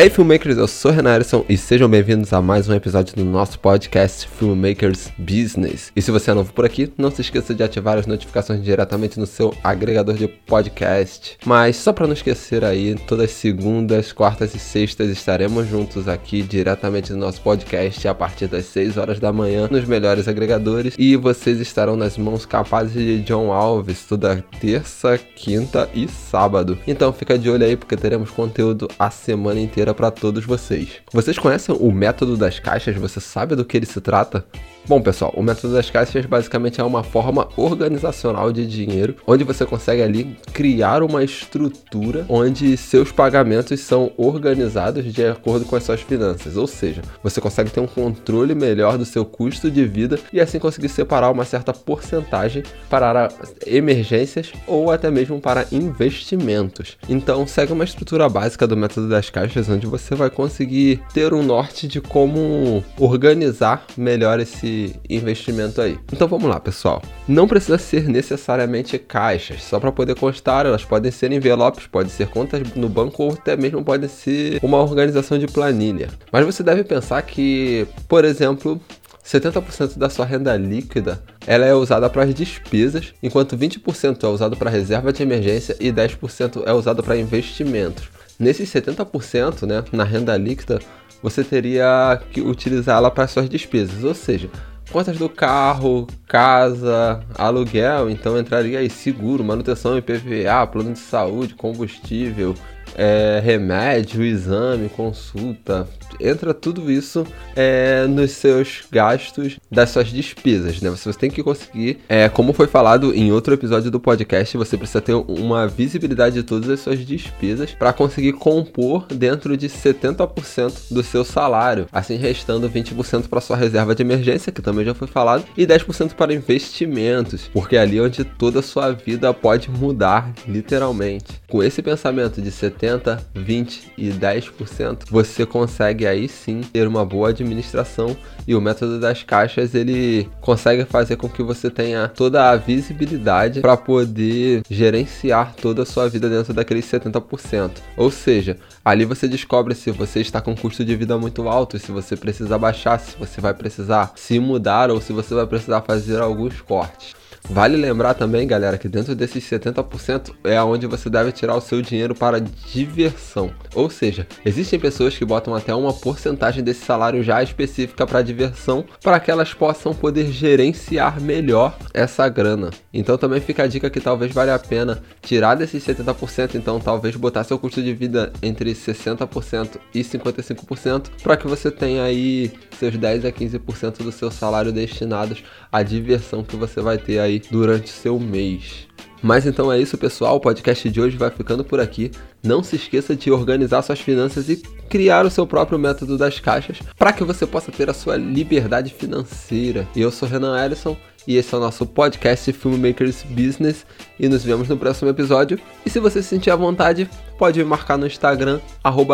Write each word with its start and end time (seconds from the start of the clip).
Hey 0.00 0.08
filmmakers, 0.08 0.56
eu 0.56 0.66
sou 0.66 0.90
Renan 0.90 1.10
Harrison 1.10 1.44
e 1.46 1.58
sejam 1.58 1.86
bem-vindos 1.86 2.32
a 2.32 2.40
mais 2.40 2.66
um 2.66 2.72
episódio 2.72 3.14
do 3.14 3.22
nosso 3.22 3.58
podcast 3.58 4.26
Filmmakers 4.26 5.10
Business. 5.18 5.92
E 5.94 6.00
se 6.00 6.10
você 6.10 6.30
é 6.30 6.34
novo 6.34 6.54
por 6.54 6.64
aqui, 6.64 6.90
não 6.96 7.10
se 7.10 7.20
esqueça 7.20 7.54
de 7.54 7.62
ativar 7.62 7.98
as 7.98 8.06
notificações 8.06 8.62
diretamente 8.64 9.20
no 9.20 9.26
seu 9.26 9.54
agregador 9.62 10.14
de 10.14 10.26
podcast. 10.26 11.36
Mas 11.44 11.76
só 11.76 11.92
para 11.92 12.06
não 12.06 12.14
esquecer 12.14 12.64
aí, 12.64 12.94
todas 13.06 13.26
as 13.26 13.32
segundas, 13.32 14.10
quartas 14.10 14.54
e 14.54 14.58
sextas 14.58 15.10
estaremos 15.10 15.68
juntos 15.68 16.08
aqui 16.08 16.40
diretamente 16.40 17.12
no 17.12 17.18
nosso 17.18 17.42
podcast 17.42 18.08
a 18.08 18.14
partir 18.14 18.46
das 18.46 18.64
6 18.64 18.96
horas 18.96 19.20
da 19.20 19.30
manhã 19.30 19.68
nos 19.70 19.84
melhores 19.84 20.26
agregadores 20.26 20.94
e 20.96 21.14
vocês 21.14 21.60
estarão 21.60 21.94
nas 21.94 22.16
mãos 22.16 22.46
capazes 22.46 22.94
de 22.94 23.20
John 23.20 23.52
Alves 23.52 24.06
toda 24.08 24.42
terça, 24.58 25.20
quinta 25.36 25.90
e 25.94 26.08
sábado. 26.08 26.78
Então 26.86 27.12
fica 27.12 27.38
de 27.38 27.50
olho 27.50 27.66
aí 27.66 27.76
porque 27.76 27.98
teremos 27.98 28.30
conteúdo 28.30 28.88
a 28.98 29.10
semana 29.10 29.60
inteira 29.60 29.89
para 29.94 30.10
todos 30.10 30.44
vocês. 30.44 31.00
Vocês 31.12 31.38
conhecem 31.38 31.74
o 31.78 31.90
método 31.90 32.36
das 32.36 32.58
caixas? 32.58 32.96
Você 32.96 33.20
sabe 33.20 33.54
do 33.54 33.64
que 33.64 33.76
ele 33.76 33.86
se 33.86 34.00
trata? 34.00 34.44
Bom, 34.86 35.00
pessoal, 35.00 35.32
o 35.36 35.42
método 35.42 35.74
das 35.74 35.88
caixas 35.88 36.26
basicamente 36.26 36.80
é 36.80 36.84
uma 36.84 37.04
forma 37.04 37.48
organizacional 37.56 38.50
de 38.50 38.66
dinheiro, 38.66 39.14
onde 39.26 39.44
você 39.44 39.64
consegue 39.64 40.02
ali 40.02 40.36
criar 40.52 41.02
uma 41.02 41.22
estrutura 41.22 42.24
onde 42.28 42.76
seus 42.76 43.12
pagamentos 43.12 43.78
são 43.80 44.10
organizados 44.16 45.12
de 45.12 45.24
acordo 45.24 45.64
com 45.64 45.76
as 45.76 45.84
suas 45.84 46.00
finanças. 46.00 46.56
Ou 46.56 46.66
seja, 46.66 47.02
você 47.22 47.40
consegue 47.40 47.70
ter 47.70 47.80
um 47.80 47.86
controle 47.86 48.54
melhor 48.54 48.98
do 48.98 49.04
seu 49.04 49.24
custo 49.24 49.70
de 49.70 49.84
vida 49.84 50.18
e 50.32 50.40
assim 50.40 50.58
conseguir 50.58 50.88
separar 50.88 51.30
uma 51.30 51.44
certa 51.44 51.72
porcentagem 51.72 52.64
para 52.88 53.28
emergências 53.66 54.52
ou 54.66 54.90
até 54.90 55.10
mesmo 55.10 55.40
para 55.40 55.66
investimentos. 55.70 56.96
Então, 57.08 57.46
segue 57.46 57.72
uma 57.72 57.84
estrutura 57.84 58.28
básica 58.28 58.66
do 58.66 58.76
método 58.76 59.08
das 59.08 59.30
caixas, 59.30 59.68
onde 59.68 59.86
você 59.86 60.14
vai 60.14 60.30
conseguir 60.30 61.00
ter 61.14 61.32
um 61.32 61.42
norte 61.42 61.86
de 61.86 62.00
como 62.00 62.82
organizar 62.98 63.84
melhor 63.96 64.40
esse 64.40 64.69
investimento 65.08 65.80
aí. 65.80 65.98
Então 66.12 66.28
vamos 66.28 66.48
lá, 66.48 66.58
pessoal. 66.60 67.02
Não 67.26 67.48
precisa 67.48 67.78
ser 67.78 68.08
necessariamente 68.08 68.98
caixas, 68.98 69.62
só 69.62 69.78
para 69.80 69.92
poder 69.92 70.14
constar, 70.14 70.66
elas 70.66 70.84
podem 70.84 71.10
ser 71.10 71.32
envelopes, 71.32 71.86
pode 71.86 72.10
ser 72.10 72.28
contas 72.28 72.62
no 72.74 72.88
banco 72.88 73.22
ou 73.22 73.32
até 73.32 73.56
mesmo 73.56 73.84
pode 73.84 74.08
ser 74.08 74.58
uma 74.62 74.78
organização 74.78 75.38
de 75.38 75.46
planilha. 75.46 76.08
Mas 76.32 76.44
você 76.44 76.62
deve 76.62 76.84
pensar 76.84 77.22
que, 77.22 77.86
por 78.08 78.24
exemplo, 78.24 78.80
70% 79.24 79.96
da 79.96 80.08
sua 80.08 80.24
renda 80.24 80.56
líquida 80.56 81.22
ela 81.46 81.64
é 81.64 81.74
usada 81.74 82.08
para 82.10 82.24
as 82.24 82.34
despesas, 82.34 83.14
enquanto 83.22 83.56
20% 83.56 84.22
é 84.24 84.26
usado 84.26 84.56
para 84.56 84.70
reserva 84.70 85.12
de 85.12 85.22
emergência 85.22 85.76
e 85.78 85.92
10% 85.92 86.62
é 86.66 86.72
usado 86.72 87.02
para 87.02 87.16
investimentos. 87.16 88.08
Nesses 88.38 88.72
70%, 88.72 89.66
né, 89.66 89.84
na 89.92 90.04
renda 90.04 90.36
líquida, 90.36 90.80
você 91.22 91.44
teria 91.44 92.20
que 92.30 92.40
utilizá-la 92.40 93.10
para 93.10 93.26
suas 93.26 93.48
despesas, 93.48 94.04
ou 94.04 94.14
seja, 94.14 94.48
contas 94.90 95.18
do 95.18 95.28
carro, 95.28 96.06
casa, 96.26 97.22
aluguel, 97.36 98.10
então 98.10 98.38
entraria 98.38 98.78
aí 98.78 98.90
seguro, 98.90 99.44
manutenção 99.44 99.96
IPVA, 99.96 100.66
plano 100.66 100.92
de 100.92 100.98
saúde, 100.98 101.54
combustível, 101.54 102.54
é, 102.96 103.40
remédio, 103.42 104.24
exame, 104.24 104.88
consulta, 104.88 105.88
entra 106.18 106.52
tudo 106.52 106.90
isso 106.90 107.26
é, 107.56 108.06
nos 108.06 108.32
seus 108.32 108.84
gastos 108.90 109.58
das 109.70 109.90
suas 109.90 110.08
despesas, 110.08 110.80
né? 110.80 110.90
Você 110.90 111.12
tem 111.12 111.30
que 111.30 111.42
conseguir, 111.42 111.98
é, 112.08 112.28
como 112.28 112.52
foi 112.52 112.66
falado 112.66 113.14
em 113.14 113.32
outro 113.32 113.54
episódio 113.54 113.90
do 113.90 114.00
podcast, 114.00 114.56
você 114.56 114.76
precisa 114.76 115.00
ter 115.00 115.14
uma 115.14 115.66
visibilidade 115.66 116.36
de 116.36 116.42
todas 116.42 116.68
as 116.68 116.80
suas 116.80 116.98
despesas 117.00 117.72
para 117.72 117.92
conseguir 117.92 118.32
compor 118.34 119.06
dentro 119.06 119.56
de 119.56 119.68
70% 119.68 120.90
do 120.90 121.02
seu 121.02 121.24
salário, 121.24 121.86
assim 121.92 122.16
restando 122.16 122.68
20% 122.68 123.28
para 123.28 123.40
sua 123.40 123.56
reserva 123.56 123.94
de 123.94 124.02
emergência, 124.02 124.52
que 124.52 124.62
também 124.62 124.84
já 124.84 124.94
foi 124.94 125.08
falado, 125.08 125.44
e 125.56 125.66
10% 125.66 126.14
para 126.14 126.34
investimentos, 126.34 127.50
porque 127.52 127.76
é 127.76 127.80
ali 127.80 128.00
onde 128.00 128.24
toda 128.24 128.60
a 128.60 128.62
sua 128.62 128.92
vida 128.92 129.32
pode 129.32 129.70
mudar, 129.70 130.32
literalmente. 130.46 131.39
Com 131.50 131.62
esse 131.62 131.82
pensamento 131.82 132.40
de 132.40 132.50
70 132.50 133.00
80, 133.00 133.26
20 133.34 133.92
e 133.96 134.10
10%, 134.10 135.04
você 135.10 135.44
consegue 135.44 136.06
aí 136.06 136.28
sim 136.28 136.60
ter 136.60 136.86
uma 136.86 137.04
boa 137.04 137.30
administração 137.30 138.16
e 138.46 138.54
o 138.54 138.60
método 138.60 138.98
das 138.98 139.22
caixas 139.22 139.74
ele 139.74 140.28
consegue 140.40 140.84
fazer 140.84 141.16
com 141.16 141.28
que 141.28 141.42
você 141.42 141.70
tenha 141.70 142.08
toda 142.08 142.50
a 142.50 142.56
visibilidade 142.56 143.60
para 143.60 143.76
poder 143.76 144.62
gerenciar 144.68 145.54
toda 145.54 145.82
a 145.82 145.86
sua 145.86 146.08
vida 146.08 146.28
dentro 146.28 146.54
daqueles 146.54 146.84
70%. 146.86 147.70
Ou 147.96 148.10
seja, 148.10 148.56
ali 148.84 149.04
você 149.04 149.28
descobre 149.28 149.74
se 149.74 149.90
você 149.90 150.20
está 150.20 150.40
com 150.40 150.52
um 150.52 150.56
custo 150.56 150.84
de 150.84 150.96
vida 150.96 151.16
muito 151.18 151.48
alto, 151.48 151.78
se 151.78 151.92
você 151.92 152.16
precisa 152.16 152.58
baixar, 152.58 152.98
se 152.98 153.16
você 153.16 153.40
vai 153.40 153.54
precisar 153.54 154.12
se 154.16 154.38
mudar 154.38 154.90
ou 154.90 155.00
se 155.00 155.12
você 155.12 155.34
vai 155.34 155.46
precisar 155.46 155.82
fazer 155.82 156.20
alguns 156.20 156.60
cortes. 156.60 157.14
Vale 157.50 157.76
lembrar 157.76 158.14
também, 158.14 158.46
galera, 158.46 158.78
que 158.78 158.88
dentro 158.88 159.12
desses 159.12 159.42
70% 159.42 160.32
é 160.44 160.62
onde 160.62 160.86
você 160.86 161.10
deve 161.10 161.32
tirar 161.32 161.56
o 161.56 161.60
seu 161.60 161.82
dinheiro 161.82 162.14
para 162.14 162.40
diversão. 162.40 163.50
Ou 163.74 163.90
seja, 163.90 164.24
existem 164.44 164.78
pessoas 164.78 165.18
que 165.18 165.24
botam 165.24 165.52
até 165.52 165.74
uma 165.74 165.92
porcentagem 165.92 166.62
desse 166.62 166.84
salário 166.84 167.24
já 167.24 167.42
específica 167.42 168.06
para 168.06 168.22
diversão, 168.22 168.84
para 169.02 169.18
que 169.18 169.32
elas 169.32 169.52
possam 169.52 169.92
poder 169.92 170.30
gerenciar 170.30 171.20
melhor 171.20 171.76
essa 171.92 172.28
grana. 172.28 172.70
Então 172.94 173.18
também 173.18 173.40
fica 173.40 173.64
a 173.64 173.66
dica 173.66 173.90
que 173.90 174.00
talvez 174.00 174.32
valha 174.32 174.54
a 174.54 174.58
pena 174.58 175.02
tirar 175.20 175.56
desses 175.56 175.84
70%, 175.84 176.54
então 176.54 176.78
talvez 176.78 177.16
botar 177.16 177.42
seu 177.42 177.58
custo 177.58 177.82
de 177.82 177.92
vida 177.92 178.32
entre 178.40 178.72
60% 178.74 179.76
e 179.92 180.04
55%, 180.04 181.10
para 181.20 181.36
que 181.36 181.48
você 181.48 181.68
tenha 181.68 182.04
aí 182.04 182.52
seus 182.78 182.96
10 182.96 183.24
a 183.24 183.32
15% 183.32 184.04
do 184.04 184.12
seu 184.12 184.30
salário 184.30 184.70
destinados 184.70 185.42
à 185.72 185.82
diversão 185.82 186.44
que 186.44 186.54
você 186.54 186.80
vai 186.80 186.96
ter 186.96 187.18
aí 187.18 187.39
durante 187.50 187.90
seu 187.90 188.18
mês. 188.18 188.88
Mas 189.22 189.46
então 189.46 189.70
é 189.70 189.78
isso, 189.78 189.98
pessoal. 189.98 190.36
O 190.36 190.40
podcast 190.40 190.88
de 190.88 191.00
hoje 191.00 191.16
vai 191.16 191.30
ficando 191.30 191.64
por 191.64 191.80
aqui. 191.80 192.10
Não 192.42 192.62
se 192.62 192.76
esqueça 192.76 193.14
de 193.14 193.30
organizar 193.30 193.82
suas 193.82 194.00
finanças 194.00 194.48
e 194.48 194.56
criar 194.88 195.26
o 195.26 195.30
seu 195.30 195.46
próprio 195.46 195.78
método 195.78 196.16
das 196.16 196.40
caixas 196.40 196.78
para 196.98 197.12
que 197.12 197.22
você 197.22 197.46
possa 197.46 197.70
ter 197.70 197.90
a 197.90 197.94
sua 197.94 198.16
liberdade 198.16 198.92
financeira. 198.94 199.86
Eu 199.94 200.10
sou 200.10 200.28
Renan 200.28 200.58
Ellison 200.62 200.96
e 201.26 201.36
esse 201.36 201.54
é 201.54 201.58
o 201.58 201.60
nosso 201.60 201.84
podcast 201.84 202.50
Filmmakers 202.52 203.22
Business 203.24 203.84
e 204.18 204.26
nos 204.26 204.42
vemos 204.42 204.68
no 204.68 204.76
próximo 204.76 205.10
episódio. 205.10 205.60
E 205.84 205.90
se 205.90 206.00
você 206.00 206.22
se 206.22 206.28
sentir 206.28 206.50
à 206.50 206.56
vontade, 206.56 207.08
pode 207.38 207.58
me 207.58 207.64
marcar 207.64 207.98
no 207.98 208.06
Instagram 208.06 208.58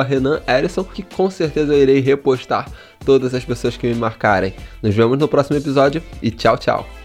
Renan 0.09 0.41
Ellison, 0.47 0.85
que 0.85 1.03
com 1.03 1.29
certeza 1.29 1.75
eu 1.75 1.83
irei 1.83 1.99
repostar 1.99 2.71
todas 3.05 3.35
as 3.35 3.45
pessoas 3.45 3.77
que 3.77 3.89
me 3.89 3.95
marcarem. 3.95 4.55
Nos 4.81 4.95
vemos 4.95 5.19
no 5.19 5.27
próximo 5.27 5.57
episódio 5.57 6.03
e 6.23 6.31
tchau, 6.31 6.57
tchau. 6.57 6.96